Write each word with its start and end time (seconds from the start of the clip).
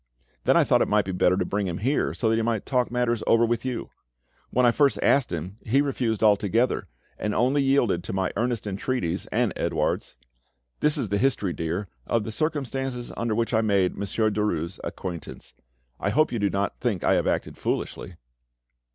Then 0.45 0.57
I 0.57 0.63
thought 0.63 0.81
it 0.81 0.87
might 0.87 1.05
be 1.05 1.11
better 1.11 1.37
to 1.37 1.45
bring 1.45 1.67
him 1.67 1.77
here, 1.77 2.11
so 2.15 2.27
that 2.27 2.35
he 2.35 2.41
might 2.41 2.65
talk 2.65 2.89
matters 2.89 3.21
over 3.27 3.45
with 3.45 3.63
you. 3.63 3.91
When 4.49 4.65
I 4.65 4.71
first 4.71 4.97
asked 5.03 5.31
him, 5.31 5.57
he 5.63 5.79
refused 5.79 6.23
altogether, 6.23 6.87
and 7.19 7.35
only 7.35 7.61
yielded 7.61 8.03
to 8.05 8.11
my 8.11 8.31
earnest 8.35 8.65
entreaties 8.65 9.27
and 9.27 9.53
Edouard's. 9.55 10.15
This 10.79 10.97
is 10.97 11.09
the 11.09 11.19
history, 11.19 11.53
dear, 11.53 11.87
of 12.07 12.23
the 12.23 12.31
circumstances 12.31 13.11
under 13.15 13.35
which 13.35 13.53
I 13.53 13.61
made 13.61 13.95
Monsieur 13.95 14.31
Derues' 14.31 14.79
acquaintance. 14.83 15.53
I 15.99 16.09
hope 16.09 16.31
you 16.31 16.39
do 16.39 16.49
not 16.49 16.79
think 16.79 17.03
I 17.03 17.13
have 17.13 17.27
acted 17.27 17.55
foolishly?" 17.55 18.15